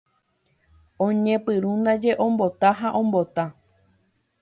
[1.05, 3.45] Oñepyrũndaje ombota ha ombota.